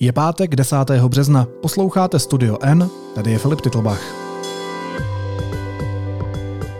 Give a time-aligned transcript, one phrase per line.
[0.00, 0.76] Je pátek 10.
[1.08, 4.02] března, posloucháte Studio N, tady je Filip Titlbach.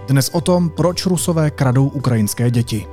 [0.08, 2.86] Dnes o tom, proč Rusové kradou ukrajinské děti.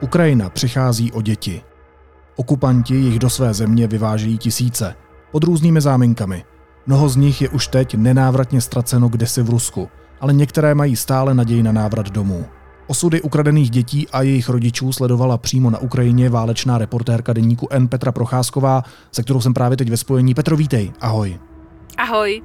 [0.00, 1.62] Ukrajina přichází o děti.
[2.36, 4.94] Okupanti jich do své země vyvážejí tisíce,
[5.32, 6.44] pod různými záminkami–
[6.86, 9.88] Mnoho z nich je už teď nenávratně ztraceno kdesi v Rusku,
[10.20, 12.46] ale některé mají stále naději na návrat domů.
[12.86, 18.12] Osudy ukradených dětí a jejich rodičů sledovala přímo na Ukrajině válečná reportérka deníku N Petra
[18.12, 18.82] Procházková,
[19.12, 20.34] se kterou jsem právě teď ve spojení.
[20.34, 21.38] Petro, vítej, ahoj.
[21.98, 22.42] Ahoj.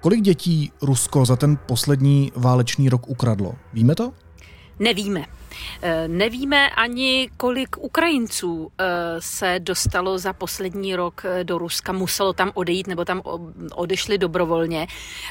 [0.00, 3.54] Kolik dětí Rusko za ten poslední válečný rok ukradlo?
[3.72, 4.12] Víme to?
[4.78, 5.24] Nevíme.
[5.82, 8.84] Eh, nevíme ani, kolik Ukrajinců eh,
[9.18, 13.22] se dostalo za poslední rok eh, do Ruska, muselo tam odejít nebo tam
[13.74, 14.86] odešli dobrovolně.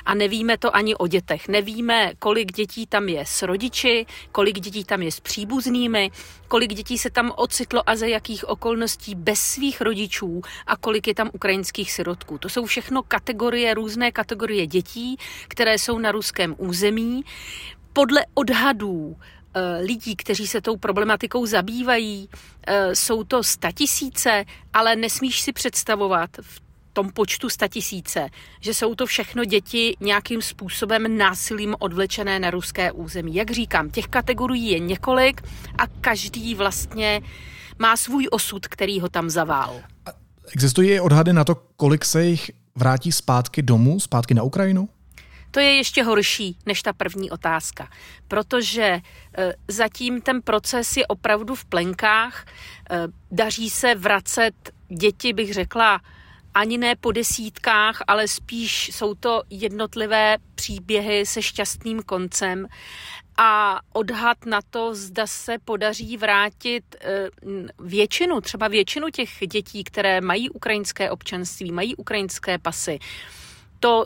[0.05, 1.47] A nevíme to ani o dětech.
[1.47, 6.11] Nevíme, kolik dětí tam je s rodiči, kolik dětí tam je s příbuznými,
[6.47, 11.15] kolik dětí se tam ocitlo a za jakých okolností bez svých rodičů a kolik je
[11.15, 12.37] tam ukrajinských sirotků.
[12.37, 17.23] To jsou všechno kategorie, různé kategorie dětí, které jsou na ruském území.
[17.93, 19.15] Podle odhadů
[19.81, 22.29] lidí, kteří se tou problematikou zabývají.
[22.67, 26.61] Eh, jsou to statisíce, ale nesmíš si představovat v
[26.93, 28.29] tom počtu statisíce,
[28.61, 33.35] že jsou to všechno děti nějakým způsobem násilím odvlečené na ruské území.
[33.35, 35.41] Jak říkám, těch kategorií je několik
[35.77, 37.21] a každý vlastně
[37.79, 39.81] má svůj osud, který ho tam zavál.
[40.51, 44.89] Existují odhady na to, kolik se jich vrátí zpátky domů, zpátky na Ukrajinu?
[45.57, 47.89] To je ještě horší než ta první otázka,
[48.27, 49.01] protože e,
[49.67, 52.45] zatím ten proces je opravdu v plenkách.
[52.45, 54.53] E, daří se vracet
[54.87, 56.01] děti, bych řekla,
[56.53, 62.67] ani ne po desítkách, ale spíš jsou to jednotlivé příběhy se šťastným koncem
[63.37, 67.29] a odhad na to, zda se podaří vrátit e,
[67.79, 72.99] většinu, třeba většinu těch dětí, které mají ukrajinské občanství, mají ukrajinské pasy,
[73.79, 74.05] to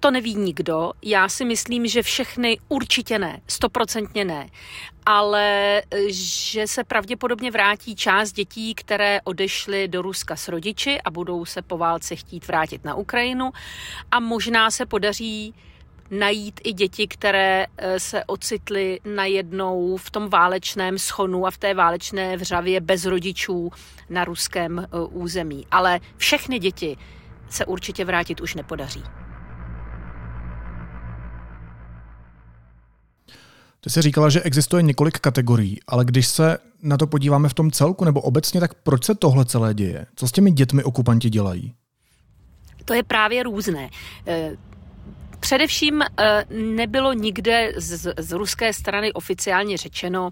[0.00, 0.92] to neví nikdo.
[1.02, 4.48] Já si myslím, že všechny určitě ne, stoprocentně ne.
[5.06, 11.44] Ale že se pravděpodobně vrátí část dětí, které odešly do Ruska s rodiči a budou
[11.44, 13.50] se po válce chtít vrátit na Ukrajinu.
[14.10, 15.54] A možná se podaří
[16.10, 21.74] najít i děti, které eh, se ocitly najednou v tom válečném schonu a v té
[21.74, 23.70] válečné vřavě bez rodičů
[24.10, 25.66] na ruském eh, území.
[25.70, 26.96] Ale všechny děti
[27.50, 29.02] se určitě vrátit už nepodaří.
[33.80, 37.70] Ty jsi říkala, že existuje několik kategorií, ale když se na to podíváme v tom
[37.70, 40.06] celku nebo obecně, tak proč se tohle celé děje?
[40.16, 41.74] Co s těmi dětmi okupanti dělají?
[42.84, 43.90] To je právě různé.
[45.38, 50.30] Eh, Především eh, nebylo nikde z, z ruské strany oficiálně řečeno,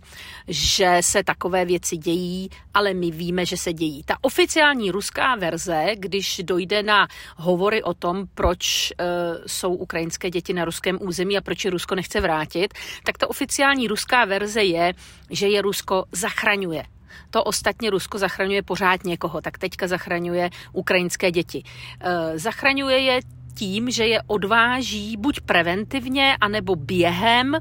[0.49, 4.03] že se takové věci dějí, ale my víme, že se dějí.
[4.05, 9.07] Ta oficiální ruská verze, když dojde na hovory o tom, proč uh,
[9.47, 12.75] jsou ukrajinské děti na ruském území a proč je Rusko nechce vrátit,
[13.05, 14.95] tak ta oficiální ruská verze je,
[15.31, 16.85] že je Rusko zachraňuje
[17.31, 21.63] to ostatně Rusko zachraňuje pořád někoho, tak teďka zachraňuje ukrajinské děti.
[22.01, 23.21] Eh, zachraňuje je
[23.59, 27.61] tím, že je odváží buď preventivně, anebo během eh,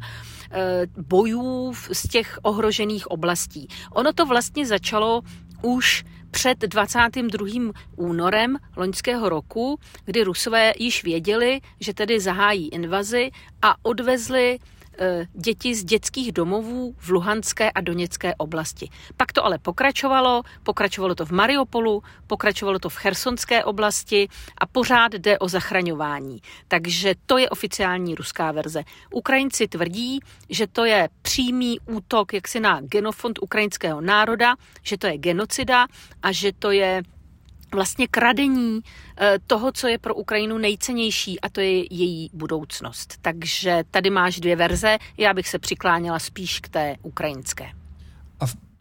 [0.97, 3.67] bojů z těch ohrožených oblastí.
[3.91, 5.21] Ono to vlastně začalo
[5.61, 7.47] už před 22.
[7.95, 13.31] únorem loňského roku, kdy Rusové již věděli, že tedy zahájí invazi
[13.61, 14.59] a odvezli
[15.33, 18.89] děti z dětských domovů v Luhanské a Doněcké oblasti.
[19.17, 25.13] Pak to ale pokračovalo, pokračovalo to v Mariupolu, pokračovalo to v Chersonské oblasti a pořád
[25.13, 26.41] jde o zachraňování.
[26.67, 28.83] Takže to je oficiální ruská verze.
[29.13, 30.19] Ukrajinci tvrdí,
[30.49, 35.87] že to je přímý útok jaksi na genofond ukrajinského národa, že to je genocida
[36.23, 37.03] a že to je
[37.75, 38.79] vlastně kradení
[39.17, 43.17] eh, toho, co je pro Ukrajinu nejcennější a to je její budoucnost.
[43.21, 47.84] Takže tady máš dvě verze, já bych se přikláněla spíš k té ukrajinské.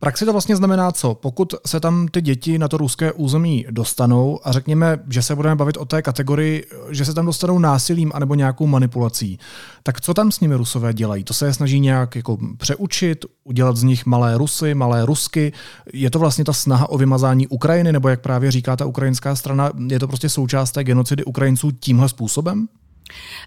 [0.05, 1.15] Praxi to vlastně znamená co?
[1.15, 5.57] Pokud se tam ty děti na to ruské území dostanou a řekněme, že se budeme
[5.57, 9.39] bavit o té kategorii, že se tam dostanou násilím anebo nějakou manipulací,
[9.83, 11.25] tak co tam s nimi rusové dělají?
[11.25, 15.53] To se je snaží nějak jako přeučit, udělat z nich malé Rusy, malé Rusky?
[15.93, 19.71] Je to vlastně ta snaha o vymazání Ukrajiny, nebo jak právě říká ta ukrajinská strana,
[19.89, 22.69] je to prostě součást té genocidy Ukrajinců tímhle způsobem?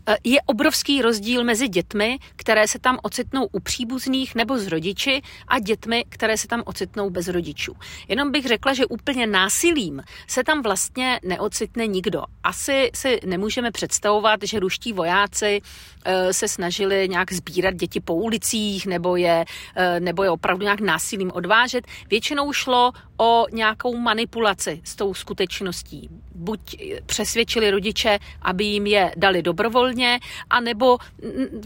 [0.07, 5.21] Eh, je obrovský rozdíl mezi dětmi, které se tam ocitnou u příbuzných nebo z rodiči
[5.47, 7.73] a dětmi, které se tam ocitnou bez rodičů.
[8.07, 12.23] Jenom bych řekla, že úplně násilím se tam vlastně neocitne nikdo.
[12.43, 15.61] Asi si nemůžeme představovat, že ruští vojáci
[16.05, 19.45] eh, se snažili nějak sbírat děti po ulicích nebo je,
[19.75, 21.87] eh, nebo je opravdu nějak násilím odvážet.
[22.09, 26.09] Většinou šlo o nějakou manipulaci s tou skutečností.
[26.37, 26.59] Buď
[27.05, 30.19] přesvědčili rodiče, aby jim je dali dobrovolně,
[30.49, 30.97] anebo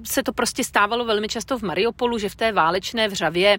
[0.03, 3.57] se to prostě stávalo velmi často v Mariupolu, že v té válečné vřavě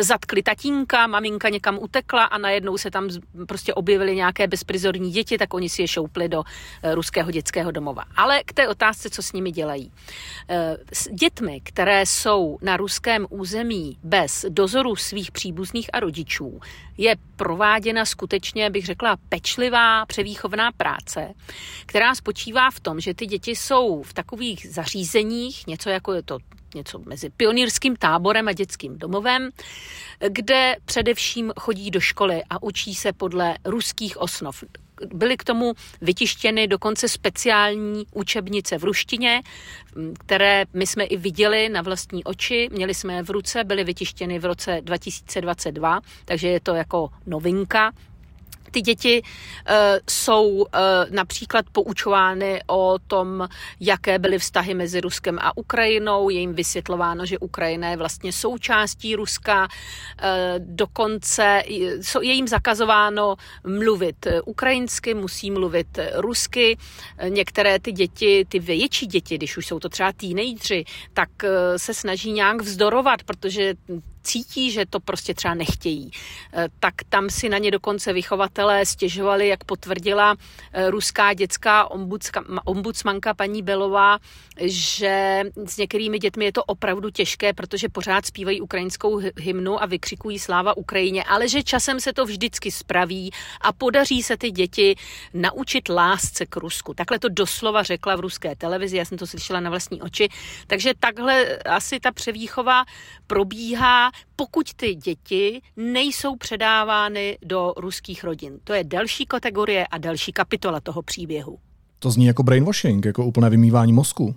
[0.00, 3.08] zatkli tatínka, maminka někam utekla a najednou se tam
[3.46, 6.42] prostě objevily nějaké bezprizorní děti, tak oni si je šoupli do
[6.82, 8.04] eh, ruského dětského domova.
[8.16, 9.92] Ale k té otázce, co s nimi dělají.
[10.48, 16.60] Eh, s dětmi, které jsou na ruském území bez dozoru svých příbuzných a rodičů,
[16.98, 20.06] je prováděna skutečně, bych řekla, pečlivá
[20.44, 21.34] převýchovná práce,
[21.86, 26.38] která spočívá v tom, že ty děti jsou v takových zařízeních, něco jako je to
[26.74, 29.50] něco mezi pionýrským táborem a dětským domovem,
[30.28, 34.64] kde především chodí do školy a učí se podle ruských osnov.
[35.14, 39.42] Byly k tomu vytištěny dokonce speciální učebnice v ruštině,
[40.18, 44.38] které my jsme i viděli na vlastní oči, měli jsme je v ruce, byly vytištěny
[44.38, 47.92] v roce 2022, takže je to jako novinka
[48.74, 49.74] ty děti uh,
[50.10, 50.64] jsou uh,
[51.10, 53.48] například poučovány o tom,
[53.80, 56.30] jaké byly vztahy mezi Ruskem a Ukrajinou.
[56.30, 59.62] Je jim vysvětlováno, že Ukrajina je vlastně součástí Ruska.
[59.62, 59.68] Uh,
[60.58, 61.62] dokonce
[62.22, 63.36] je jim zakazováno
[63.66, 66.78] mluvit ukrajinsky, musí mluvit rusky.
[67.28, 71.28] Některé ty děti, ty větší děti, když už jsou to třeba teenageři, tak
[71.76, 73.74] se snaží nějak vzdorovat, protože
[74.24, 76.10] cítí, že to prostě třeba nechtějí,
[76.52, 80.36] eh, tak tam si na ně dokonce vychovatelé stěžovali, jak potvrdila
[80.72, 81.88] eh, ruská dětská
[82.64, 84.18] ombudsmanka paní Belová,
[84.60, 90.38] že s některými dětmi je to opravdu těžké, protože pořád zpívají ukrajinskou hymnu a vykřikují
[90.38, 93.30] sláva Ukrajině, ale že časem se to vždycky spraví
[93.60, 94.94] a podaří se ty děti
[95.34, 96.94] naučit lásce k Rusku.
[96.94, 100.28] Takhle to doslova řekla v ruské televizi, já jsem to slyšela na vlastní oči.
[100.66, 102.84] Takže takhle asi ta převýchova
[103.26, 108.58] probíhá pokud ty děti nejsou předávány do ruských rodin.
[108.64, 111.58] To je další kategorie a další kapitola toho příběhu.
[111.98, 114.34] To zní jako brainwashing, jako úplné vymývání mozku.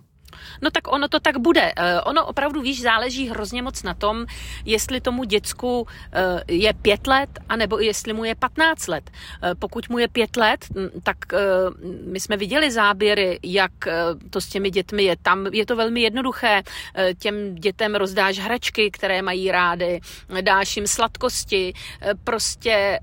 [0.62, 1.72] No tak ono to tak bude.
[1.76, 4.26] Eh, ono opravdu, víš, záleží hrozně moc na tom,
[4.66, 9.10] jestli tomu děcku eh, je pět let, anebo jestli mu je patnáct let.
[9.10, 10.66] Eh, pokud mu je pět let,
[11.04, 11.18] tak
[12.06, 13.72] my jsme viděli záběry, jak
[14.30, 15.16] to s těmi dětmi je.
[15.22, 16.64] Tam je to velmi jednoduché.
[17.20, 20.00] Těm dětem rozdáš hračky, které mají rády,
[20.42, 21.74] dáš jim sladkosti,
[22.24, 23.00] prostě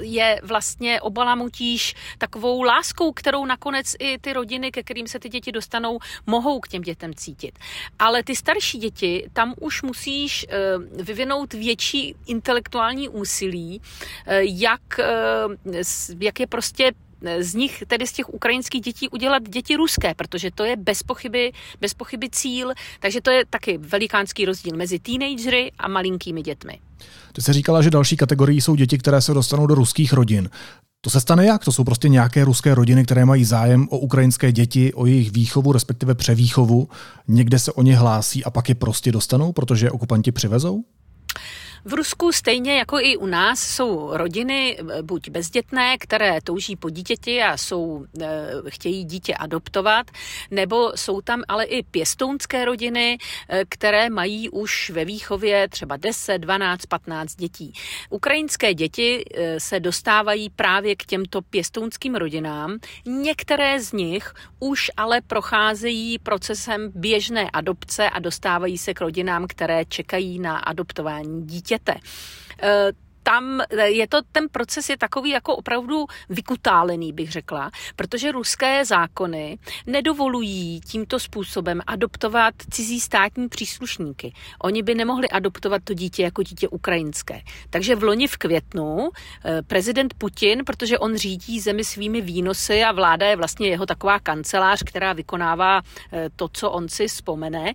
[0.00, 5.52] je vlastně obalamutíš takovou láskou, kterou nakonec i ty rodiny, ke kterým se ty děti
[5.52, 7.58] dostanou, mohou k těm dětem cítit.
[7.98, 13.80] Ale ty starší děti, tam už musíš eh, vyvinout větší intelektuální úsilí,
[14.26, 15.82] eh, jak, eh,
[16.20, 16.92] jak je prostě
[17.40, 21.52] z nich, tedy z těch ukrajinských dětí, udělat děti ruské, protože to je bez pochyby,
[21.80, 26.80] bez pochyby cíl, takže to je taky velikánský rozdíl mezi teenagery a malinkými dětmi.
[27.32, 30.50] Ty jsi říkala, že další kategorii jsou děti, které se dostanou do ruských rodin.
[31.06, 31.64] To se stane jak?
[31.64, 35.72] To jsou prostě nějaké ruské rodiny, které mají zájem o ukrajinské děti, o jejich výchovu,
[35.72, 36.88] respektive převýchovu.
[37.28, 40.84] Někde se o ně hlásí a pak je prostě dostanou, protože okupanti přivezou?
[41.88, 46.90] V Rusku stejně jako i u nás jsou rodiny eh, buď bezdětné, které touží po
[46.90, 50.06] dítěti a jsou, eh, chtějí dítě adoptovat,
[50.50, 56.38] nebo jsou tam ale i pěstounské rodiny, eh, které mají už ve výchově třeba 10,
[56.38, 57.72] 12, 15 dětí.
[58.10, 59.24] Ukrajinské děti
[59.58, 62.78] se dostávají právě k těmto pěstounským rodinám.
[63.06, 69.84] Některé z nich už ale procházejí procesem běžné adopce a dostávají se k rodinám, které
[69.84, 71.94] čekají na adoptování dítě dítěte.
[73.26, 79.58] Tam je to, ten proces je takový jako opravdu vykutálený, bych řekla, protože ruské zákony
[79.86, 84.32] nedovolují tímto způsobem adoptovat cizí státní příslušníky.
[84.62, 87.40] Oni by nemohli adoptovat to dítě jako dítě ukrajinské.
[87.70, 89.10] Takže v loni v květnu
[89.44, 94.18] eh, prezident Putin, protože on řídí zemi svými výnosy a vláda je vlastně jeho taková
[94.18, 97.74] kancelář, která vykonává eh, to, co on si vzpomene,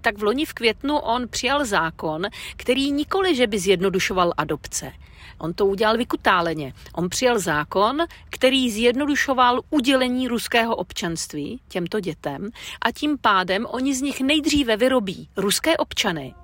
[0.00, 2.22] tak v loni v květnu on přijal zákon,
[2.56, 5.06] který nikoli, že by zjednodušoval adopce, práce.
[5.38, 6.72] On to udělal vykutáleně.
[6.94, 7.98] On přijal zákon,
[8.30, 12.50] který zjednodušoval udělení ruského občanství těmto dětem
[12.82, 16.34] a tím pádem oni z nich nejdříve vyrobí ruské občany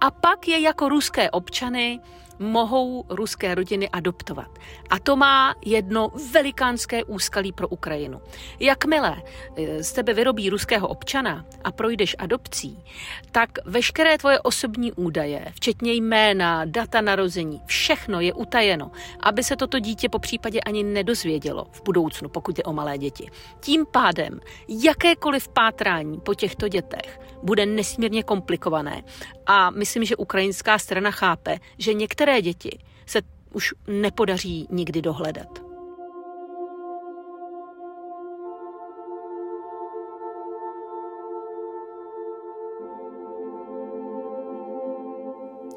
[0.00, 2.00] a pak je jako ruské občany
[2.38, 4.58] mohou ruské rodiny adoptovat.
[4.90, 8.20] A to má jedno velikánské úskalí pro Ukrajinu.
[8.60, 9.22] Jakmile
[9.56, 12.84] eh, z tebe vyrobí ruského občana a projdeš adopcí,
[13.32, 18.90] tak veškeré tvoje osobní údaje, včetně jména, data narození, všechno je utajeno,
[19.20, 23.30] aby se toto dítě po případě ani nedozvědělo v budoucnu, pokud je o malé děti.
[23.60, 29.02] Tím pádem jakékoliv pátrání po těchto dětech bude nesmírně komplikované.
[29.46, 35.48] A myslím, že ukrajinská strana chápe, že některé děti se už nepodaří nikdy dohledat.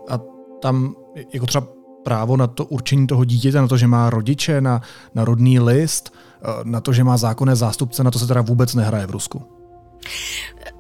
[0.10, 0.20] A
[0.62, 0.96] tam
[1.34, 1.68] jako třeba
[2.04, 4.82] právo na to určení toho dítěte, na to, že má rodiče, na,
[5.16, 8.76] na rodný list, eh, na to, že má zákonné zástupce, na to se teda vůbec
[8.76, 9.59] nehraje v Rusku.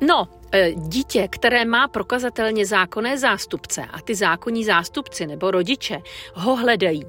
[0.02, 5.98] No, e, dítě, které má prokazatelně zákonné zástupce a ty zákonní zástupci nebo rodiče
[6.34, 7.06] ho hledají,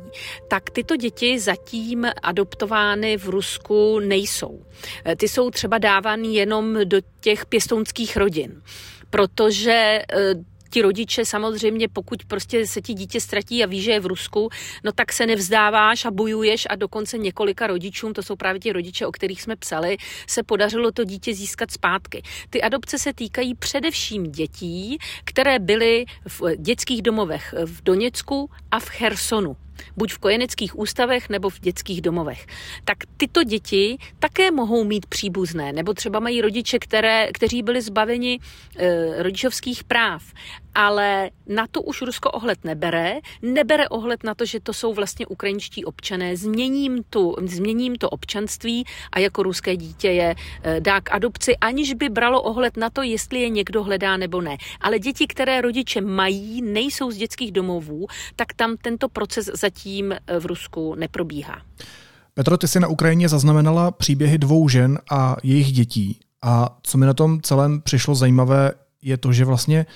[0.48, 4.64] tak tyto děti zatím adoptovány v Rusku nejsou.
[5.06, 8.62] E, ty jsou třeba dávány jenom do těch pěstounských rodin
[9.10, 10.04] protože e,
[10.70, 14.48] ti rodiče samozřejmě, pokud prostě se ti dítě ztratí a ví, že je v Rusku,
[14.84, 19.06] no tak se nevzdáváš a bojuješ a dokonce několika rodičům, to jsou právě ti rodiče,
[19.06, 19.96] o kterých jsme psali,
[20.26, 22.22] se podařilo to dítě získat zpátky.
[22.50, 28.88] Ty adopce se týkají především dětí, které byly v dětských domovech v Doněcku a v
[28.88, 29.56] Chersonu
[29.96, 32.46] buď v kojeneckých ústavech nebo v dětských domovech.
[32.84, 38.38] Tak tyto děti také mohou mít příbuzné, nebo třeba mají rodiče, které, kteří byli zbaveni
[38.76, 40.22] e, rodičovských práv
[40.74, 43.20] ale na to už Rusko ohled nebere.
[43.42, 46.36] Nebere ohled na to, že to jsou vlastně ukrajinští občané.
[46.36, 51.94] Změním, tu, změním to občanství a jako ruské dítě je eh, dá k adopci, aniž
[51.94, 54.56] by bralo ohled na to, jestli je někdo hledá nebo ne.
[54.80, 60.40] Ale děti, které rodiče mají, nejsou z dětských domovů, tak tam tento proces zatím eh,
[60.40, 61.62] v Rusku neprobíhá.
[62.34, 66.20] Petro, ty jsi na Ukrajině zaznamenala příběhy dvou žen a jejich dětí.
[66.42, 68.72] A co mi na tom celém přišlo zajímavé,
[69.02, 69.86] je to, že vlastně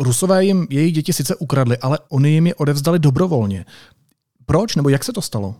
[0.00, 3.64] Rusové jim jejich děti sice ukradli, ale oni jim je odevzdali dobrovolně.
[4.46, 5.54] Proč nebo jak se to stalo?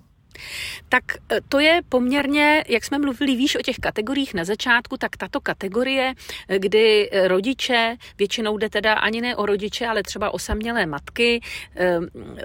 [0.89, 5.17] Tak e, to je poměrně, jak jsme mluvili výš o těch kategoriích na začátku, tak
[5.17, 6.15] tato kategorie,
[6.49, 11.41] e, kdy rodiče, většinou jde teda ani ne o rodiče, ale třeba osamělé matky,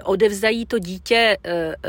[0.04, 1.36] odevzdají to dítě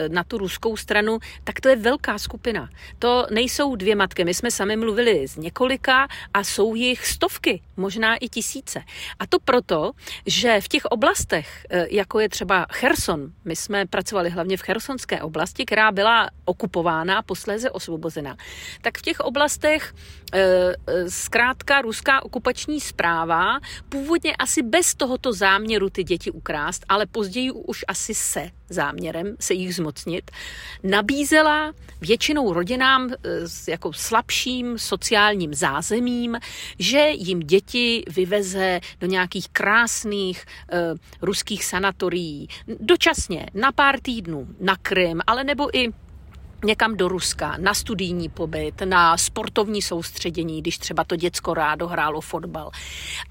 [0.08, 2.70] na tu ruskou stranu, tak to je velká skupina.
[3.00, 4.26] To nejsou dvě matky.
[4.26, 8.82] My jsme sami mluvili z několika a jsou jich stovky, možná i tisíce.
[9.20, 9.92] A to proto,
[10.26, 15.66] že v těch oblastech, jako je třeba Cherson, my jsme pracovali hlavně v chersonské oblasti,
[15.66, 18.38] která byla okupována a posléze osvobozena,
[18.82, 19.94] tak v těch oblastech
[20.34, 27.06] e, e, zkrátka ruská okupační zpráva původně asi bez tohoto záměru ty děti ukrást, ale
[27.06, 30.32] později už asi se záměrem se jich zmocnit,
[30.84, 36.40] nabízela většinou rodinám e, s jako slabším sociálním zázemím,
[36.80, 42.48] že jim děti vyveze do nějakých krásných uh, ruských sanatorií.
[42.80, 45.89] Dočasně na pár týdnů na Krym, ale nebo i
[46.64, 52.22] někam do Ruska, na studijní pobyt, na sportovní soustředění, když třeba to děcko rádo hrálo
[52.22, 52.72] fotbal.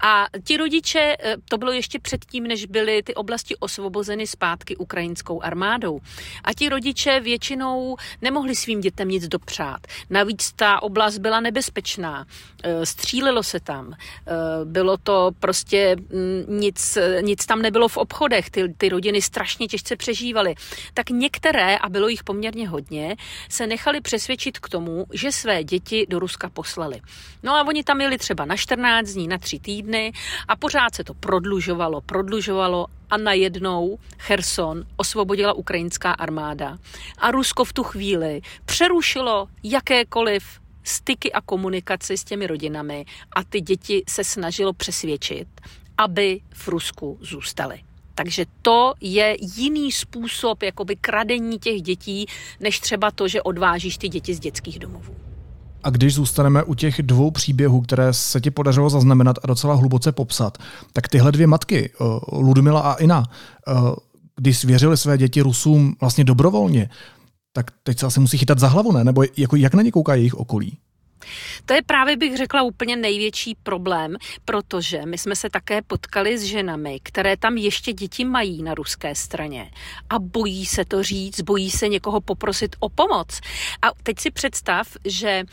[0.03, 5.41] A ti rodiče, eh, to bylo ještě předtím, než byly ty oblasti osvobozeny zpátky ukrajinskou
[5.41, 5.99] armádou.
[6.43, 9.87] A ti rodiče většinou nemohli svým dětem nic dopřát.
[10.09, 12.25] Navíc ta oblast byla nebezpečná.
[12.63, 13.93] Eh, střílelo se tam.
[13.93, 14.31] Eh,
[14.65, 18.49] bylo to prostě mm, nic, nic tam nebylo v obchodech.
[18.49, 20.55] Ty, ty rodiny strašně těžce přežívaly.
[20.93, 23.15] Tak některé, a bylo jich poměrně hodně,
[23.49, 27.01] se nechali přesvědčit k tomu, že své děti do Ruska poslali.
[27.43, 30.11] No a oni tam jeli třeba na 14 dní, na 3 týdny
[30.47, 36.77] a pořád se to prodlužovalo, prodlužovalo a najednou Cherson osvobodila ukrajinská armáda
[37.17, 43.61] a Rusko v tu chvíli přerušilo jakékoliv styky a komunikaci s těmi rodinami a ty
[43.61, 45.47] děti se snažilo přesvědčit,
[45.97, 47.88] aby v Rusku zůstaly.
[48.19, 52.25] Takže to je jiný způsob jakoby kradení těch dětí,
[52.59, 55.13] než třeba to, že odvážíš ty děti z dětských domovů.
[55.83, 60.11] A když zůstaneme u těch dvou příběhů, které se ti podařilo zaznamenat a docela hluboce
[60.11, 60.57] popsat,
[60.93, 63.23] tak tyhle dvě matky, eh, Ludmila a Ina,
[63.67, 63.73] eh,
[64.35, 66.89] když svěřili své děti Rusům vlastně dobrovolně,
[67.53, 69.03] tak teď se asi musí chytat za hlavu, ne?
[69.03, 70.77] Nebo jako jak na ně kouká jejich okolí?
[71.65, 76.43] To je právě, bych řekla, úplně největší problém, protože my jsme se také potkali s
[76.43, 79.71] ženami, které tam ještě děti mají na ruské straně
[80.09, 83.39] a bojí se to říct, bojí se někoho poprosit o pomoc.
[83.81, 85.43] A teď si představ, že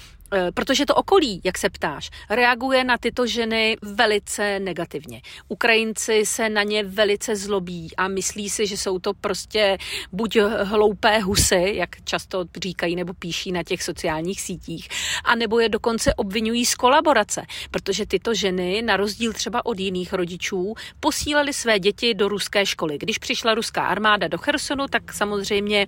[0.54, 5.20] protože to okolí, jak se ptáš, reaguje na tyto ženy velice negativně.
[5.48, 9.78] Ukrajinci se na ně velice zlobí a myslí si, že jsou to prostě
[10.12, 14.88] buď hloupé husy, jak často říkají nebo píší na těch sociálních sítích,
[15.24, 20.12] a nebo je dokonce obvinují z kolaborace, protože tyto ženy, na rozdíl třeba od jiných
[20.12, 22.98] rodičů, posílali své děti do ruské školy.
[22.98, 25.86] Když přišla ruská armáda do Chersonu, tak samozřejmě e,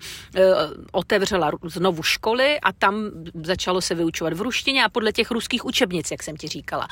[0.93, 3.11] otevřela znovu školy a tam
[3.45, 6.89] začalo se vyučovat v ruštině a podle těch ruských učebnic, jak jsem ti říkala.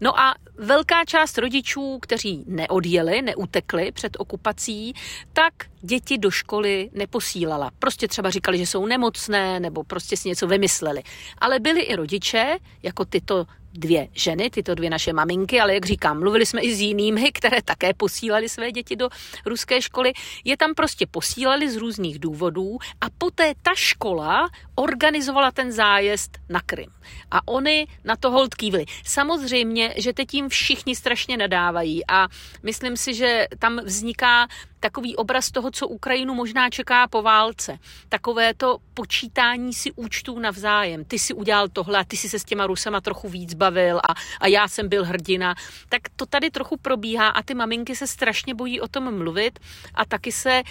[0.00, 4.94] No a velká část rodičů, kteří neodjeli, neutekli před okupací,
[5.32, 7.70] tak děti do školy neposílala.
[7.78, 11.02] Prostě třeba říkali, že jsou nemocné nebo prostě si něco vymysleli.
[11.38, 13.46] Ale byli i rodiče, jako tyto
[13.78, 17.62] dvě ženy, tyto dvě naše maminky, ale jak říkám, mluvili jsme i s jinými, které
[17.62, 19.08] také posílali své děti do
[19.46, 20.12] ruské školy.
[20.44, 26.60] Je tam prostě posílali z různých důvodů a poté ta škola organizovala ten zájezd na
[26.60, 26.97] Krym.
[27.30, 28.84] A oni na to hold kývli.
[29.04, 32.28] Samozřejmě, že teď tím všichni strašně nadávají a
[32.62, 34.48] myslím si, že tam vzniká
[34.80, 37.78] takový obraz toho, co Ukrajinu možná čeká po válce.
[38.08, 41.04] Takové to počítání si účtů navzájem.
[41.04, 44.46] Ty si udělal tohle ty si se s těma Rusama trochu víc bavil a, a
[44.46, 45.54] já jsem byl hrdina.
[45.88, 49.58] Tak to tady trochu probíhá a ty maminky se strašně bojí o tom mluvit
[49.94, 50.62] a taky se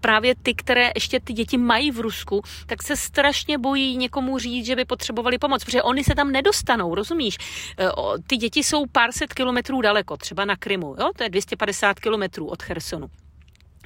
[0.00, 4.66] právě ty, které ještě ty děti mají v Rusku, tak se strašně bojí někomu říct,
[4.66, 7.36] že by potřebovali pomoc, protože oni se tam nedostanou, rozumíš?
[7.78, 7.88] E,
[8.26, 11.10] ty děti jsou pár set kilometrů daleko, třeba na Krymu, jo?
[11.16, 13.06] to je 250 kilometrů od Chersonu.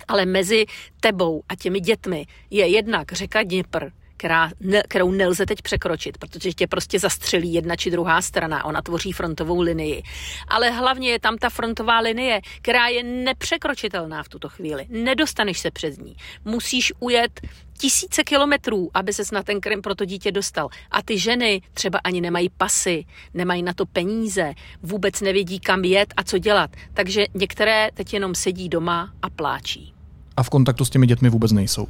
[0.08, 0.66] Ale mezi
[1.00, 6.52] tebou a těmi dětmi je jednak řeka Dněpr, která, ne, kterou nelze teď překročit, protože
[6.52, 10.02] tě prostě zastřelí jedna či druhá strana, ona tvoří frontovou linii.
[10.48, 14.86] Ale hlavně je tam ta frontová linie, která je nepřekročitelná v tuto chvíli.
[14.88, 16.16] Nedostaneš se přes ní.
[16.44, 17.40] Musíš ujet
[17.78, 20.68] tisíce kilometrů, aby ses na ten Krym pro to dítě dostal.
[20.90, 26.14] A ty ženy třeba ani nemají pasy, nemají na to peníze, vůbec nevědí, kam jet
[26.16, 26.70] a co dělat.
[26.94, 29.94] Takže některé teď jenom sedí doma a pláčí.
[30.36, 31.88] A v kontaktu s těmi dětmi vůbec nejsou.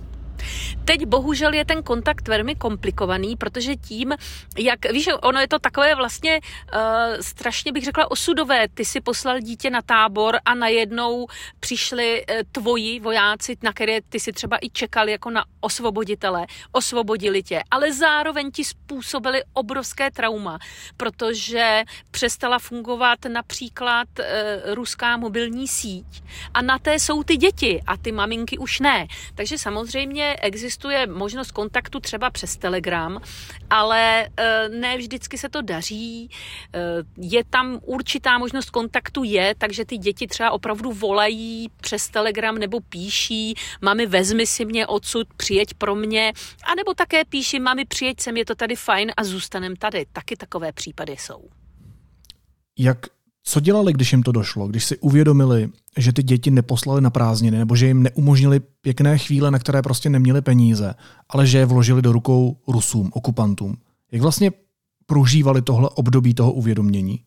[0.85, 4.14] Teď bohužel je ten kontakt velmi komplikovaný, protože tím,
[4.59, 6.80] jak, víš, ono je to takové vlastně uh,
[7.21, 8.68] strašně bych řekla osudové.
[8.75, 11.26] Ty si poslal dítě na tábor a najednou
[11.61, 17.43] přišli uh, tvoji vojáci, na které ty si třeba i čekal jako na osvoboditele, osvobodili
[17.43, 20.58] tě, ale zároveň ti způsobili obrovské trauma,
[20.97, 24.25] protože přestala fungovat například uh,
[24.75, 26.23] ruská mobilní síť
[26.54, 29.06] a na té jsou ty děti a ty maminky už ne.
[29.34, 33.21] Takže samozřejmě existuje možnost kontaktu třeba přes Telegram,
[33.71, 36.30] ale eh, ne vždycky se to daří.
[36.75, 36.80] Eh,
[37.17, 42.80] je tam určitá možnost kontaktu je, takže ty děti třeba opravdu volají přes Telegram nebo
[42.80, 46.32] píší, mami vezmi si mě odsud, přijeď pro mě,
[46.64, 50.06] anebo také píší, mami přijeď sem, je to tady fajn a zůstanem tady.
[50.12, 51.49] Taky takové případy jsou.
[52.78, 53.18] Jak
[53.49, 57.58] co dělali, když jim to došlo, když si uvědomili, že ty děti neposlali na prázdniny
[57.58, 60.95] nebo že jim neumožnili pěkné chvíle, na které prostě neměli peníze,
[61.28, 63.76] ale že je vložili do rukou Rusům, okupantům?
[64.13, 64.50] Jak vlastně
[65.06, 67.21] prožívali tohle období toho uvědomění?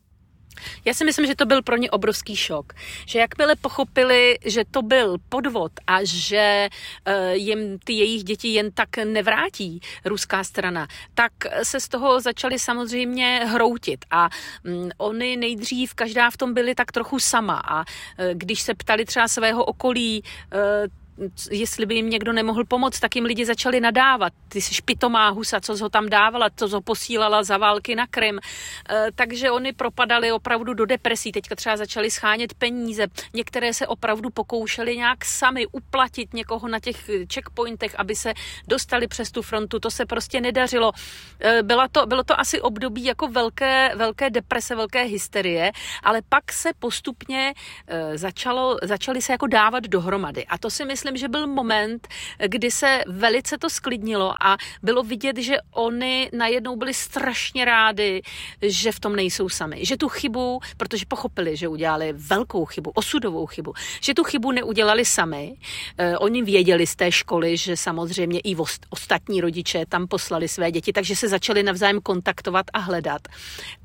[0.84, 2.72] Já si myslím, že to byl pro ně obrovský šok.
[3.06, 6.68] Že jakmile pochopili, že to byl podvod a že
[7.06, 12.58] uh, jim ty jejich děti jen tak nevrátí ruská strana, tak se z toho začali
[12.58, 14.04] samozřejmě hroutit.
[14.10, 14.28] A
[14.64, 17.54] um, oni nejdřív, každá v tom byli tak trochu sama.
[17.54, 17.84] A uh,
[18.32, 20.22] když se ptali třeba svého okolí,
[20.54, 21.01] uh,
[21.50, 24.32] jestli by jim někdo nemohl pomoct, tak jim lidi začali nadávat.
[24.48, 28.38] Ty jsi špitomá husa, co ho tam dávala, co ho posílala za války na Krym.
[28.38, 31.32] E, takže oni propadali opravdu do depresí.
[31.32, 33.06] Teďka třeba začali schánět peníze.
[33.34, 38.34] Některé se opravdu pokoušeli nějak sami uplatit někoho na těch checkpointech, aby se
[38.68, 39.78] dostali přes tu frontu.
[39.78, 40.92] To se prostě nedařilo.
[41.40, 45.72] E, byla to, bylo to asi období jako velké, velké deprese, velké hysterie,
[46.02, 47.54] ale pak se postupně
[47.86, 50.46] e, začalo, začali se jako dávat dohromady.
[50.46, 52.08] A to si myslím, myslím, že byl moment,
[52.46, 58.22] kdy se velice to sklidnilo a bylo vidět, že oni najednou byli strašně rádi,
[58.62, 59.84] že v tom nejsou sami.
[59.84, 65.04] Že tu chybu, protože pochopili, že udělali velkou chybu, osudovou chybu, že tu chybu neudělali
[65.04, 65.56] sami.
[65.98, 68.56] Eh, oni věděli z té školy, že samozřejmě i
[68.90, 73.28] ostatní rodiče tam poslali své děti, takže se začali navzájem kontaktovat a hledat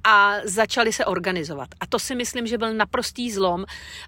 [0.03, 1.69] a začali se organizovat.
[1.79, 3.65] A to si myslím, že byl naprostý zlom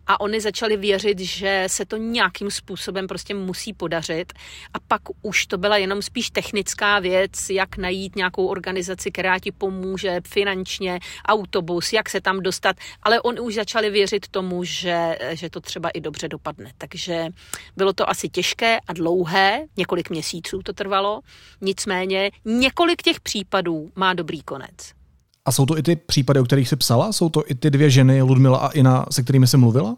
[0.08, 4.34] a oni začali věřit, že se to nějakým způsobem způsobem prostě musí podařit.
[4.74, 9.52] A pak už to byla jenom spíš technická věc, jak najít nějakou organizaci, která ti
[9.52, 12.76] pomůže finančně, autobus, jak se tam dostat.
[13.04, 16.72] Ale on už začali věřit tomu, že, že to třeba i dobře dopadne.
[16.78, 17.28] Takže
[17.78, 21.22] bylo to asi těžké a dlouhé, několik měsíců to trvalo.
[21.62, 24.94] Nicméně několik těch případů má dobrý konec.
[25.46, 27.14] A jsou to i ty případy, o kterých jsi psala?
[27.14, 29.96] Jsou to i ty dvě ženy, Ludmila a Ina, se kterými jsi mluvila?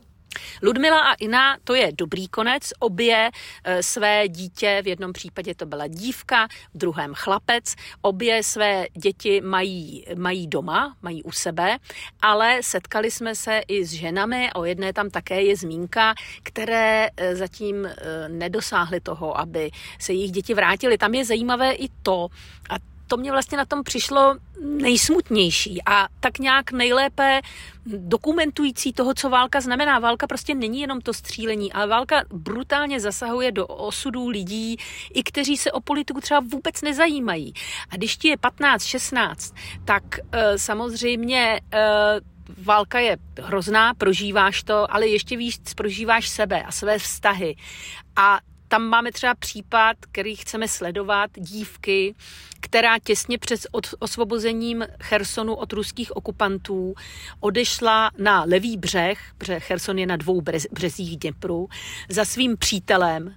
[0.63, 2.73] Ludmila a Ina, to je dobrý konec.
[2.79, 3.31] Obě
[3.63, 9.41] e, své dítě, v jednom případě to byla dívka, v druhém chlapec, obě své děti
[9.41, 11.77] mají, mají doma, mají u sebe,
[12.21, 16.13] ale setkali jsme se i s ženami, o jedné tam také je zmínka,
[16.43, 17.95] které e, zatím e,
[18.29, 20.97] nedosáhly toho, aby se jejich děti vrátily.
[20.97, 22.27] Tam je zajímavé i to,
[22.69, 27.41] a to mě vlastně na tom přišlo nejsmutnější a tak nějak nejlépe
[27.85, 29.99] dokumentující toho, co válka znamená.
[29.99, 34.77] Válka prostě není jenom to střílení, ale válka brutálně zasahuje do osudů lidí,
[35.13, 37.53] i kteří se o politiku třeba vůbec nezajímají.
[37.89, 41.79] A když ti je 15, 16, tak e, samozřejmě e,
[42.57, 47.55] válka je hrozná, prožíváš to, ale ještě víc prožíváš sebe a své vztahy.
[48.15, 48.39] A
[48.71, 52.15] tam máme třeba případ, který chceme sledovat, dívky,
[52.59, 53.61] která těsně před
[53.99, 56.93] osvobozením Chersonu od ruských okupantů
[57.39, 61.67] odešla na levý břeh, protože Cherson je na dvou březích Dněpru,
[62.09, 63.35] za svým přítelem,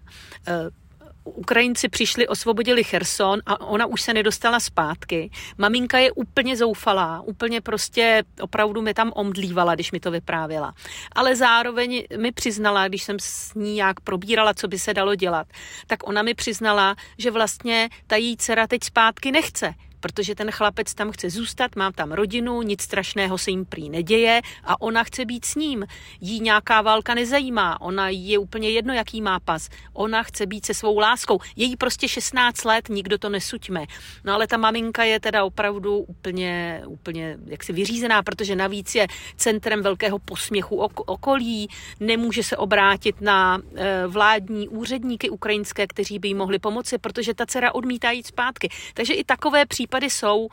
[0.48, 0.83] eh,
[1.24, 5.30] Ukrajinci přišli, osvobodili Cherson a ona už se nedostala zpátky.
[5.58, 10.74] Maminka je úplně zoufalá, úplně prostě opravdu mi tam omdlívala, když mi to vyprávěla.
[11.12, 15.46] Ale zároveň mi přiznala, když jsem s ní jak probírala, co by se dalo dělat,
[15.86, 20.94] tak ona mi přiznala, že vlastně ta její dcera teď zpátky nechce, protože ten chlapec
[20.94, 25.24] tam chce zůstat, má tam rodinu, nic strašného se jim prý neděje a ona chce
[25.24, 25.86] být s ním.
[26.20, 29.68] Jí nějaká válka nezajímá, ona je úplně jedno, jaký má pas.
[29.92, 31.40] Ona chce být se svou láskou.
[31.56, 33.84] Její prostě 16 let, nikdo to nesuďme.
[34.24, 39.82] No ale ta maminka je teda opravdu úplně, úplně jaksi vyřízená, protože navíc je centrem
[39.82, 41.68] velkého posměchu okolí,
[42.00, 47.46] nemůže se obrátit na eh, vládní úředníky ukrajinské, kteří by jí mohli pomoci, protože ta
[47.46, 48.68] dcera odmítá jít zpátky.
[48.94, 50.48] Takže i takové případy případy jsou,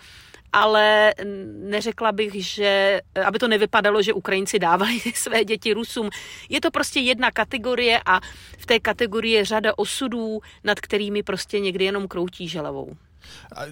[0.54, 1.14] ale
[1.46, 6.10] neřekla bych, že, aby to nevypadalo, že Ukrajinci dávali své děti Rusům.
[6.50, 8.20] Je to prostě jedna kategorie a
[8.58, 12.94] v té kategorii je řada osudů, nad kterými prostě někdy jenom kroutí želavou.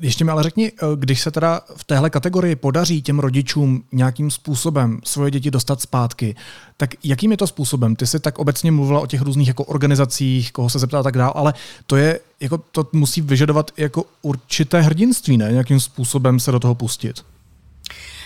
[0.02, 4.32] Ještě mi ale řekni, eh, když se teda v téhle kategorii podaří těm rodičům nějakým
[4.32, 6.36] způsobem svoje děti dostat zpátky,
[6.78, 7.96] tak jakým je to způsobem?
[7.96, 11.18] Ty jsi tak obecně mluvila o těch různých jako organizacích, koho se zeptá a tak
[11.18, 11.54] dále, ale
[11.88, 15.52] to je, jako to musí vyžadovat jako určité hrdinství, ne?
[15.52, 17.26] Nějakým způsobem se do toho pustit.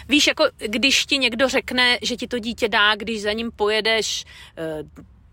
[0.09, 4.25] Víš, jako když ti někdo řekne, že ti to dítě dá, když za ním pojedeš
[4.57, 4.83] eh,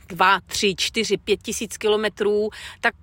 [0.09, 2.51] dva, tři, čtyři, pět tisíc kilometrů,
[2.81, 2.95] tak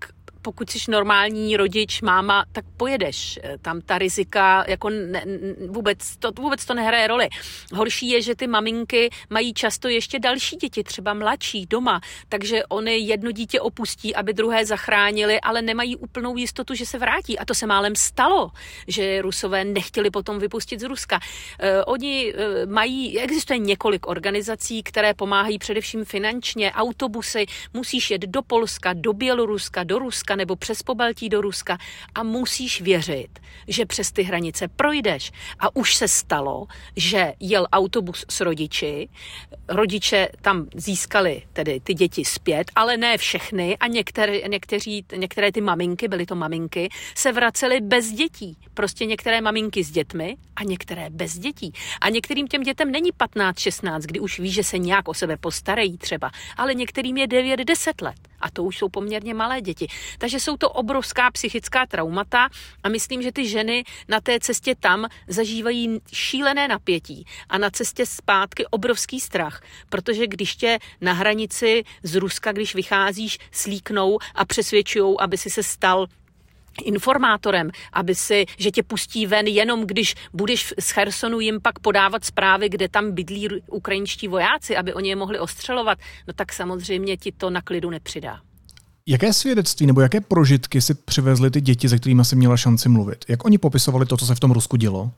[0.41, 3.39] pokud jsi normální rodič, máma, tak pojedeš.
[3.43, 5.25] Eh, tam ta rizika jako ne,
[5.67, 7.29] vůbec, to, vůbec to nehraje roli.
[7.73, 12.97] Horší je, že ty maminky mají často ještě další děti, třeba mladší doma, takže oni
[12.97, 17.39] jedno dítě opustí, aby druhé zachránili, ale nemají úplnou jistotu, že se vrátí.
[17.39, 18.51] A to se málem stalo,
[18.87, 21.19] že Rusové nechtěli potom vypustit z Ruska.
[21.59, 28.41] Eh, oni eh, mají, existuje několik organizací, které pomáhají především finančně, autobusy, musíš jet do
[28.41, 31.77] Polska, do Běloruska, do Ruska, nebo přes Pobaltí do Ruska
[32.15, 35.31] a musíš věřit, že přes ty hranice projdeš.
[35.59, 39.09] A už se stalo, že jel autobus s rodiči,
[39.67, 45.61] rodiče tam získali tedy ty děti zpět, ale ne všechny a některé, někteří, některé ty
[45.61, 48.57] maminky, byly to maminky, se vracely bez dětí.
[48.73, 51.73] Prostě některé maminky s dětmi a některé bez dětí.
[52.01, 55.97] A některým těm dětem není 15-16, kdy už ví, že se nějak o sebe postarají
[55.97, 58.15] třeba, ale některým je 9-10 let.
[58.39, 59.87] A to už jsou poměrně malé děti.
[60.17, 62.49] Takže jsou to obrovská psychická traumata
[62.83, 68.05] a myslím, že ty ženy na té cestě tam zažívají šílené napětí a na cestě
[68.05, 75.15] zpátky obrovský strach, protože když tě na hranici z Ruska, když vycházíš, slíknou a přesvědčují,
[75.19, 76.07] aby si se stal
[76.85, 82.25] informátorem, aby si, že tě pustí ven jenom když budeš z Chersonu jim pak podávat
[82.25, 87.31] zprávy, kde tam bydlí ukrajinští vojáci, aby oni je mohli ostřelovat, no tak samozřejmě ti
[87.31, 88.39] to na klidu nepřidá.
[89.09, 93.25] Jaké svědectví nebo jaké prožitky si přivezly ty děti, se kterými jsi měla šanci mluvit?
[93.27, 95.11] Jak oni popisovali to, co se v tom Rusku dělo?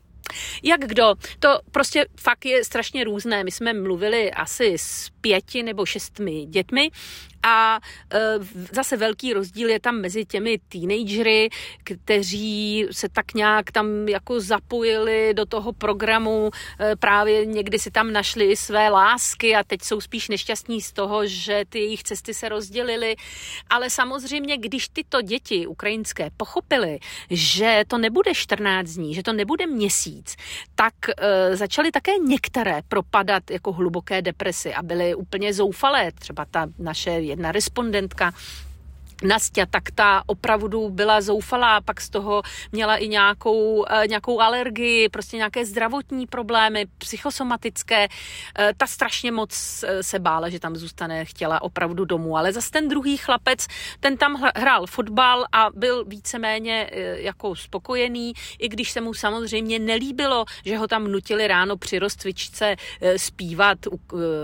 [0.64, 1.16] Jak kdo?
[1.40, 3.44] To prostě fakt je strašně různé.
[3.44, 6.92] My jsme mluvili asi s pěti nebo šestmi dětmi
[7.44, 7.80] a
[8.14, 8.20] e,
[8.74, 11.50] zase velký rozdíl je tam mezi těmi teenagery,
[11.84, 18.14] kteří se tak nějak tam jako zapojili do toho programu, e, právě někdy si tam
[18.14, 22.50] našli své lásky a teď jsou spíš nešťastní z toho, že ty jejich cesty se
[22.50, 23.16] rozdělily.
[23.70, 29.68] Ale samozřejmě, když tyto děti ukrajinské pochopily, že to nebude 14 dní, že to nebude
[29.68, 30.36] měsíc,
[30.76, 36.12] tak e, začaly také některé propadat jako hluboké depresi a byly úplně zoufalé.
[36.12, 38.34] Třeba ta naše jedna respondentka
[39.24, 45.10] Nastia, tak ta opravdu byla zoufalá, pak z toho měla i nějakou, eh, nějakou alergii,
[45.10, 48.08] prostě nějaké zdravotní problémy, psychosomatické.
[48.60, 52.38] Eh, ta strašně moc eh, se bála, že tam zůstane, chtěla opravdu domů.
[52.38, 53.68] Ale zase ten druhý chlapec,
[54.00, 60.46] ten tam hrál fotbal a byl víceméně jako spokojený, i když se mu samozřejmě nelíbilo,
[60.66, 62.76] že ho tam nutili ráno při rozcvičce
[63.18, 63.78] zpívat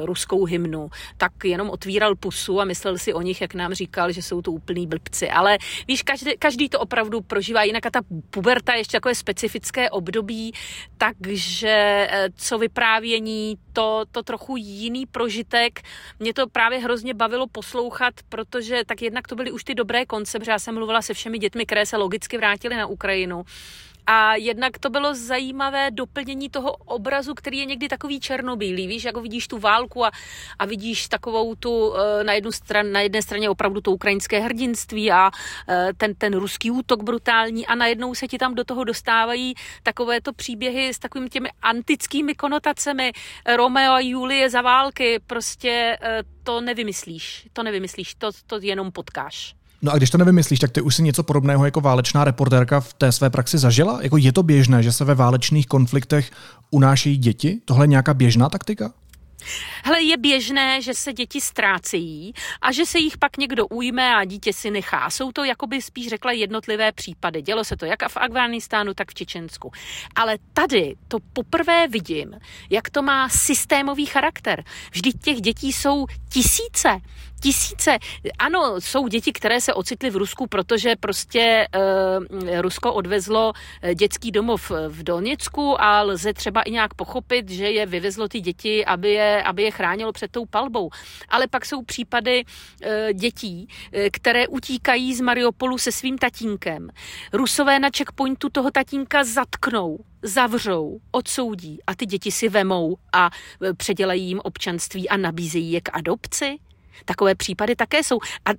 [0.04, 0.90] ruskou hymnu.
[1.18, 4.52] Tak jenom otvíral pusu a myslel si o nich, jak nám říkal, že jsou to
[4.66, 8.98] úplný blbci, ale víš, každý, každý to opravdu prožívá, jinak a ta puberta je ještě
[8.98, 10.54] takové specifické období,
[10.98, 15.82] takže eh, co vyprávění, to, to trochu jiný prožitek.
[16.20, 20.40] Mě to právě hrozně bavilo poslouchat, protože tak jednak to byly už ty dobré konce,
[20.40, 23.46] protože já jsem mluvila se všemi dětmi, které se logicky vrátily na Ukrajinu
[24.08, 29.22] a jednak to bylo zajímavé doplnění toho obrazu, který je někdy takový černobílý, víš, jako
[29.22, 30.12] vidíš tu válku a,
[30.60, 35.12] a vidíš takovou tu eh, na, jednu stran, na jedné straně opravdu to ukrajinské hrdinství
[35.12, 35.32] a
[35.70, 40.34] eh, ten, ten ruský útok brutální a najednou se ti tam do toho dostávají takovéto
[40.34, 43.12] příběhy s takovými těmi antickými konotacemi
[43.56, 49.56] Romeo a Julie za války, prostě eh, to nevymyslíš, to nevymyslíš, to, to jenom potkáš.
[49.82, 52.94] No a když to nevymyslíš, tak ty už si něco podobného jako válečná reportérka v
[52.94, 54.00] té své praxi zažila?
[54.02, 56.32] Jako je to běžné, že se ve válečných konfliktech
[56.72, 57.62] unášejí děti?
[57.66, 58.92] Tohle je nějaká běžná taktika?
[59.84, 64.26] Hele, je běžné, že se děti ztrácejí a že se jich pak někdo ujme a
[64.26, 65.10] dítě si nechá.
[65.10, 67.42] Jsou to, jakoby spíš řekla, jednotlivé případy.
[67.42, 69.72] Dělo se to jak v Afghánistánu, tak v Čečensku.
[70.16, 72.34] Ale tady to poprvé vidím,
[72.70, 74.64] jak to má systémový charakter.
[74.92, 76.90] Vždyť těch dětí jsou tisíce
[77.46, 77.98] tisíce.
[78.40, 84.32] Ano, jsou děti, které se ocitly v Rusku, protože prostě e, Rusko odvezlo eh, dětský
[84.32, 89.10] domov v Doněcku a lze třeba i nějak pochopit, že je vyvezlo ty děti, aby
[89.12, 90.90] je, aby je chránilo před tou palbou.
[91.30, 92.44] Ale pak jsou případy
[92.82, 96.90] e, dětí, e, které utíkají z Mariupolu se svým tatínkem.
[97.34, 103.30] Rusové na checkpointu toho tatínka zatknou zavřou, odsoudí a ty děti si vemou a
[103.78, 106.58] předělají jim občanství a nabízejí je k adopci?
[107.06, 108.20] Takové případy také jsou.
[108.46, 108.50] A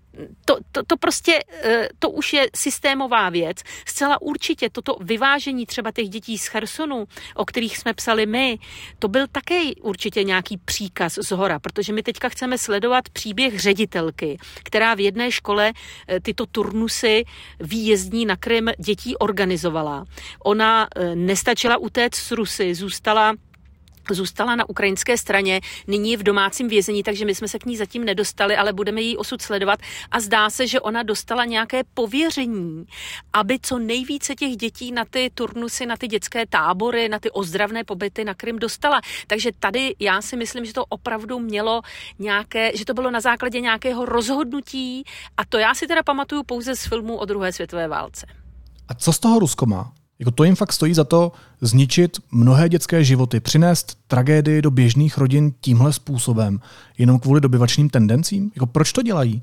[0.45, 3.57] to, to, to prostě, eh, to už je systémová věc.
[3.87, 8.59] Zcela určitě toto vyvážení třeba těch dětí z Chersonu, o kterých jsme psali my,
[8.99, 14.39] to byl také určitě nějaký příkaz z hora, protože my teďka chceme sledovat příběh ředitelky,
[14.65, 15.73] která v jedné škole
[16.09, 17.25] eh, tyto turnusy
[17.61, 20.05] výjezdní na Krym dětí organizovala.
[20.45, 23.35] Ona eh, nestačila utéct z Rusy, zůstala
[24.15, 27.77] zůstala na ukrajinské straně, nyní je v domácím vězení, takže my jsme se k ní
[27.77, 29.79] zatím nedostali, ale budeme její osud sledovat
[30.11, 32.87] a zdá se, že ona dostala nějaké pověření,
[33.33, 37.85] aby co nejvíce těch dětí na ty turnusy, na ty dětské tábory, na ty ozdravné
[37.85, 39.01] pobyty na Krym dostala.
[39.27, 41.83] Takže tady já si myslím, že to opravdu mělo
[42.19, 45.05] nějaké, že to bylo na základě nějakého rozhodnutí
[45.37, 48.27] a to já si teda pamatuju pouze z filmu o druhé světové válce.
[48.89, 49.93] A co z toho Rusko má?
[50.19, 55.19] Jako to jim fakt stojí za to zničit mnohé dětské životy, přinést tragédii do běžných
[55.19, 56.61] rodin tímhle způsobem,
[56.99, 58.51] jenom kvůli dobyvačným tendencím?
[58.55, 59.43] Jako proč to dělají?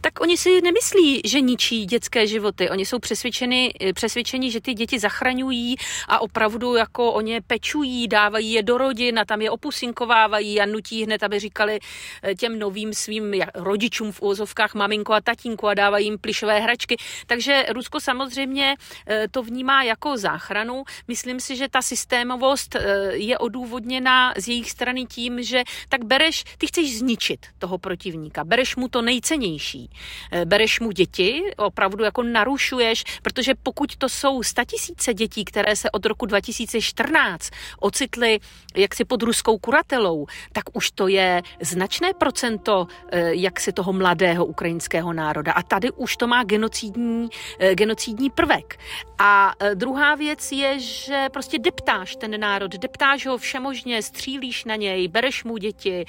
[0.00, 2.70] Tak oni si nemyslí, že ničí dětské životy.
[2.70, 5.76] Oni jsou přesvědčeni, přesvědčeni, že ty děti zachraňují
[6.08, 10.66] a opravdu jako o ně pečují, dávají je do rodin a tam je opusinkovávají a
[10.66, 11.78] nutí hned, aby říkali
[12.22, 16.96] eh, těm novým svým rodičům v úvozovkách maminko a tatínku a dávají jim plišové hračky.
[17.26, 20.84] Takže Rusko samozřejmě eh, to vnímá jako záchranu.
[21.08, 22.80] Myslím si, že ta systémovost eh,
[23.14, 28.76] je odůvodněna z jejich strany tím, že tak bereš, ty chceš zničit toho protivníka, bereš
[28.76, 29.90] mu to nejcennější nejcennější.
[30.32, 35.90] Eh, bereš mu děti, opravdu jako narušuješ, protože pokud to jsou statisíce dětí, které se
[35.90, 38.40] od roku 2014 ocitly
[38.76, 45.12] jaksi pod ruskou kuratelou, tak už to je značné procento eh, jaksi toho mladého ukrajinského
[45.12, 45.52] národa.
[45.52, 48.78] A tady už to má genocidní, eh, genocidní prvek.
[49.18, 55.08] A druhá věc je, že prostě deptáš ten národ, deptáš ho všemožně, střílíš na něj,
[55.08, 56.04] bereš mu děti,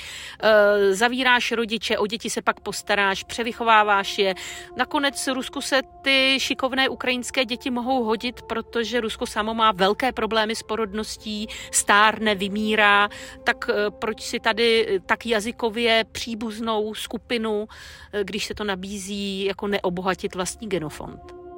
[0.91, 4.35] zavíráš rodiče, o děti se pak postaráš, převychováváš je.
[4.77, 10.55] Nakonec Rusku se ty šikovné ukrajinské děti mohou hodit, protože Rusko samo má velké problémy
[10.55, 13.09] s porodností, stárne, vymírá,
[13.43, 17.67] tak eh, proč si tady tak jazykově příbuznou skupinu,
[18.13, 21.48] eh, když se to nabízí, jako neobohatit vlastní genofond?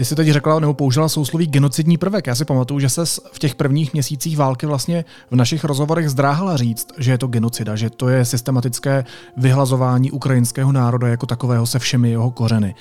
[0.00, 2.26] Ty jsi teď řekla nebo použila sousloví genocidní prvek.
[2.26, 6.56] Já si pamatuju, že se v těch prvních měsících války vlastně v našich rozhovorech zdráhala
[6.56, 9.04] říct, že je to genocida, že to je systematické
[9.36, 12.74] vyhlazování ukrajinského národa jako takového se všemi jeho kořeny.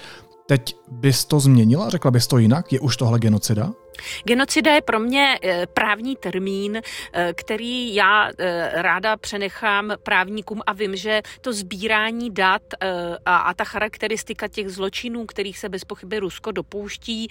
[0.49, 1.89] Teď bys to změnila?
[1.89, 2.73] Řekla bys to jinak?
[2.73, 3.71] Je už tohle genocida?
[4.23, 6.81] Genocida je pro mě eh, právní termín,
[7.13, 12.61] eh, který já eh, ráda přenechám právníkům a vím, že to sbírání dat
[13.25, 17.27] a, a ta charakteristika těch zločinů, kterých se bez pochyby Rusko dopouští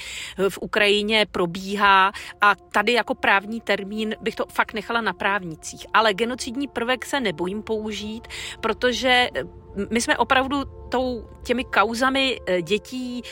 [0.48, 5.86] v Ukrajině, probíhá a tady jako právní termín bych to fakt nechala na právnicích.
[5.94, 8.28] Ale genocidní prvek se nebojím použít,
[8.60, 9.28] protože
[9.90, 13.22] my jsme opravdu tou, těmi kauzami dětí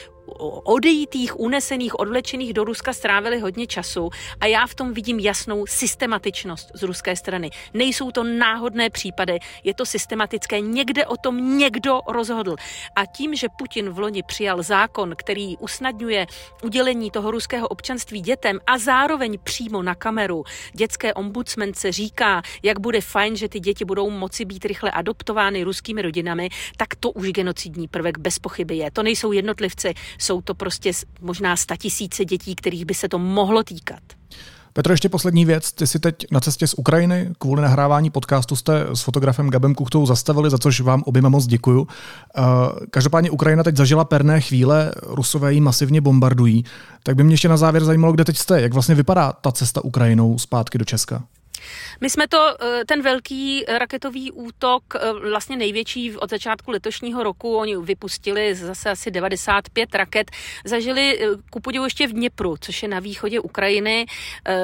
[0.65, 4.11] odejítých, unesených, odvlečených do Ruska strávili hodně času
[4.41, 7.51] a já v tom vidím jasnou systematičnost z ruské strany.
[7.75, 12.57] Nejsou to náhodné případy, je to systematické, někde o tom někdo rozhodl.
[12.97, 16.27] A tím, že Putin v loni přijal zákon, který usnadňuje
[16.63, 23.01] udělení toho ruského občanství dětem a zároveň přímo na kameru dětské ombudsmence říká, jak bude
[23.01, 27.89] fajn, že ty děti budou moci být rychle adoptovány ruskými rodinami, tak to už genocidní
[27.89, 28.91] prvek bez pochyby je.
[28.91, 34.01] To nejsou jednotlivci, jsou to prostě možná statisíce dětí, kterých by se to mohlo týkat.
[34.77, 35.73] Petro, ještě poslední věc.
[35.73, 40.07] Ty si teď na cestě z Ukrajiny kvůli nahrávání podcastu jste s fotografem Gabem Kuchtou
[40.07, 41.81] zastavili, za což vám oběma moc děkuju.
[41.81, 41.87] Uh,
[42.91, 46.65] každopádně Ukrajina teď zažila perné chvíle, Rusové ji masivně bombardují.
[47.03, 48.61] Tak by mě ještě na závěr zajímalo, kde teď jste.
[48.61, 51.23] Jak vlastně vypadá ta cesta Ukrajinou zpátky do Česka?
[52.01, 57.57] My jsme to, eh, ten velký raketový útok, eh, vlastně největší od začátku letošního roku,
[57.57, 60.31] oni vypustili zase asi 95 raket,
[60.65, 64.07] zažili eh, ku podivu ještě v Dněpru, což je na východě Ukrajiny.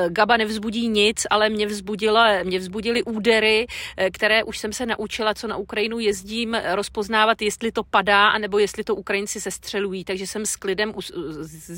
[0.09, 3.67] Gaba nevzbudí nic, ale mě, vzbudila, mě vzbudili údery,
[4.13, 8.85] které už jsem se naučila, co na Ukrajinu jezdím, rozpoznávat, jestli to padá, anebo jestli
[8.85, 10.05] to Ukrajinci sestřelují.
[10.05, 10.93] Takže jsem s klidem,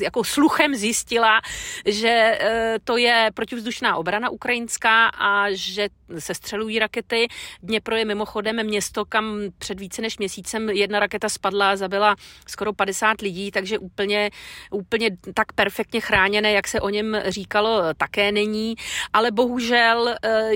[0.03, 1.41] jako sluchem zjistila,
[1.87, 2.39] že
[2.85, 7.29] to je protivzdušná obrana ukrajinská a že se střelují rakety.
[7.63, 12.17] Dněpro je mimochodem město, kam před více než měsícem jedna raketa spadla a zabila
[12.49, 14.31] skoro 50 lidí, takže úplně,
[14.71, 18.75] úplně tak perfektně chráněné, jak se o něm říkalo, také není.
[19.13, 20.51] Ale bohužel eh,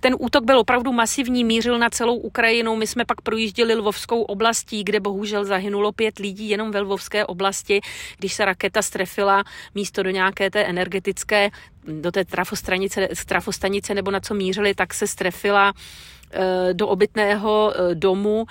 [0.00, 2.76] ten útok byl opravdu masivní, mířil na celou Ukrajinu.
[2.76, 7.80] My jsme pak projížděli Lvovskou oblastí, kde bohužel zahynulo pět lidí jenom ve Lvovské oblasti,
[8.18, 11.50] když se raketa strefila místo do nějaké té energetické,
[11.88, 15.72] do té trafostanice, trafostanice nebo na co mířili, tak se strefila
[16.32, 18.46] eh, do obytného eh, domu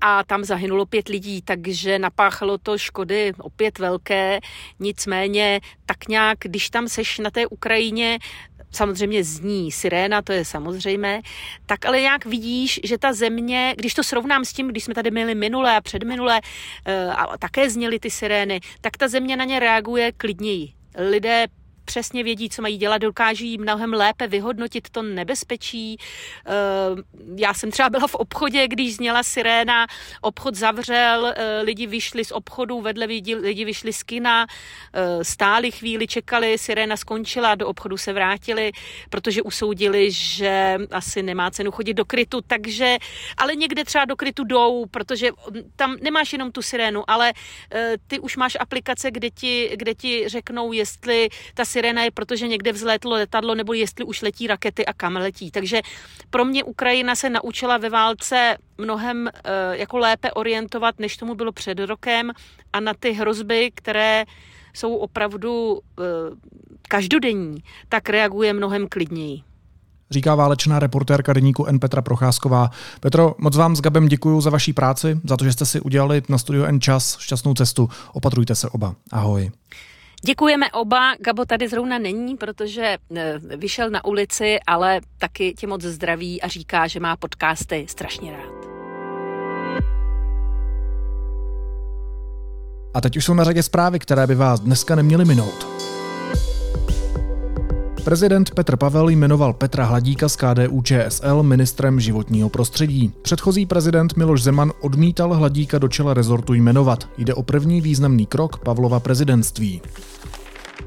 [0.00, 4.40] a tam zahynulo pět lidí, takže napáchalo to škody opět velké,
[4.80, 8.18] nicméně tak nějak, když tam seš na té Ukrajině,
[8.72, 11.20] samozřejmě zní siréna, to je samozřejmé,
[11.66, 15.10] tak ale jak vidíš, že ta země, když to srovnám s tím, když jsme tady
[15.10, 16.40] měli minulé a předminulé
[16.84, 20.72] eh, a také zněly ty sirény, tak ta země na ně reaguje klidněji.
[20.98, 21.46] Lidé
[21.84, 25.96] přesně vědí, co mají dělat, dokáží mnohem lépe vyhodnotit to nebezpečí.
[26.46, 26.52] Eh,
[27.36, 29.86] já jsem třeba byla v obchodě, když zněla siréna,
[30.20, 34.46] obchod zavřel, eh, lidi vyšli z obchodu, vedle lidi, lidi vyšli z kina,
[34.92, 38.72] eh, stáli chvíli, čekali, siréna skončila, do obchodu se vrátili,
[39.10, 42.96] protože usoudili, že asi nemá cenu chodit do krytu, takže,
[43.36, 45.30] ale někde třeba do krytu jdou, protože
[45.76, 47.32] tam nemáš jenom tu sirénu, ale
[48.06, 52.72] ty už máš aplikace, kde ti, kde ti řeknou, jestli ta sirena je, protože někde
[52.72, 55.50] vzlétlo letadlo, nebo jestli už letí rakety a kam letí.
[55.50, 55.80] Takže
[56.30, 59.30] pro mě Ukrajina se naučila ve válce mnohem uh,
[59.72, 62.32] jako lépe orientovat, než tomu bylo před rokem
[62.72, 64.24] a na ty hrozby, které
[64.74, 65.80] jsou opravdu uh,
[66.88, 69.42] každodenní, tak reaguje mnohem klidněji
[70.12, 71.78] říká válečná reportérka deníku N.
[71.78, 72.70] Petra Procházková.
[73.00, 76.22] Petro, moc vám s Gabem děkuji za vaší práci, za to, že jste si udělali
[76.28, 77.88] na studio N čas, šťastnou cestu.
[78.12, 78.94] Opatrujte se oba.
[79.12, 79.50] Ahoj.
[80.24, 81.14] Děkujeme oba.
[81.20, 86.48] Gabo tady zrovna není, protože eh, vyšel na ulici, ale taky tě moc zdraví a
[86.48, 88.62] říká, že má podcasty strašně rád.
[92.94, 95.81] A teď už jsou na řadě zprávy, které by vás dneska neměly minout.
[98.04, 103.12] Prezident Petr Pavel jmenoval Petra Hladíka z KDU ČSL ministrem životního prostředí.
[103.22, 107.08] Předchozí prezident Miloš Zeman odmítal Hladíka do čela rezortu jmenovat.
[107.18, 109.80] Jde o první významný krok Pavlova prezidentství.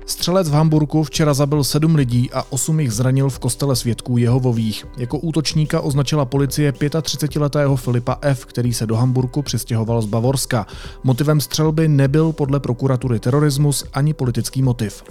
[0.06, 4.86] Střelec v Hamburku včera zabil sedm lidí a osm jich zranil v kostele svědků Jehovových.
[4.98, 10.68] Jako útočníka označila policie 35-letého Filipa F., který se do Hamburku přistěhoval z Bavorska.
[11.04, 15.04] Motivem střelby nebyl podle prokuratury terorismus ani politický motiv.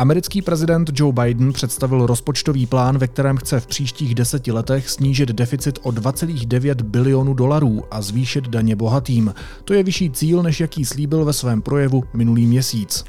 [0.00, 5.28] Americký prezident Joe Biden představil rozpočtový plán, ve kterém chce v příštích deseti letech snížit
[5.28, 9.34] deficit o 2,9 bilionu dolarů a zvýšit daně bohatým.
[9.64, 13.04] To je vyšší cíl, než jaký slíbil ve svém projevu minulý měsíc.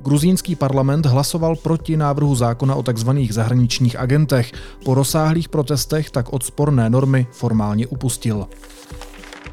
[0.00, 3.10] Gruzínský parlament hlasoval proti návrhu zákona o tzv.
[3.30, 4.52] zahraničních agentech.
[4.84, 8.46] Po rozsáhlých protestech tak od sporné normy formálně upustil.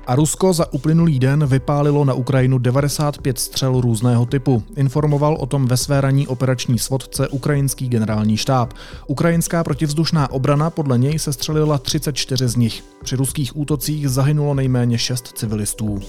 [0.07, 4.63] A Rusko za uplynulý den vypálilo na Ukrajinu 95 střel různého typu.
[4.75, 8.73] Informoval o tom ve své ranní operační svodce ukrajinský generální štáb.
[9.07, 12.83] Ukrajinská protivzdušná obrana podle něj se střelila 34 z nich.
[13.03, 15.99] Při ruských útocích zahynulo nejméně 6 civilistů.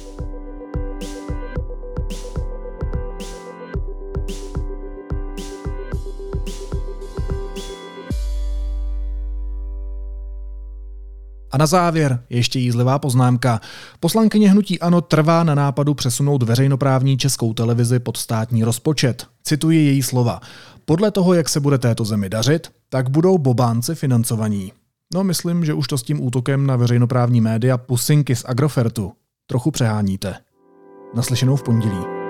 [11.55, 13.61] A na závěr ještě jízlivá poznámka.
[14.01, 19.27] Poslankyně hnutí Ano trvá na nápadu přesunout veřejnoprávní českou televizi pod státní rozpočet.
[19.43, 20.41] Cituji její slova.
[20.85, 24.73] Podle toho, jak se bude této zemi dařit, tak budou bobánci financovaní.
[25.15, 29.13] No, myslím, že už to s tím útokem na veřejnoprávní média pusinky z Agrofertu
[29.47, 30.35] trochu přeháníte.
[31.15, 32.24] Naslyšenou v pondělí.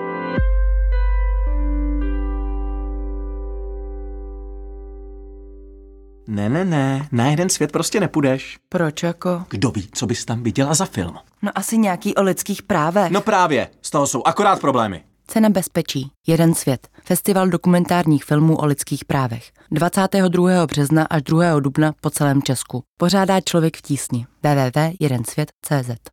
[6.26, 8.58] Ne, ne, ne, na jeden svět prostě nepůjdeš.
[8.68, 9.44] Proč jako?
[9.50, 11.14] Kdo ví, co bys tam viděla za film?
[11.42, 13.10] No asi nějaký o lidských právech.
[13.12, 15.04] No právě, z toho jsou akorát problémy.
[15.26, 16.10] Cena bezpečí.
[16.26, 16.88] Jeden svět.
[17.04, 19.52] Festival dokumentárních filmů o lidských právech.
[19.70, 20.66] 22.
[20.66, 21.60] března až 2.
[21.60, 22.82] dubna po celém Česku.
[22.96, 24.26] Pořádá člověk v tísni.
[24.42, 26.00] www.jedensvět.cz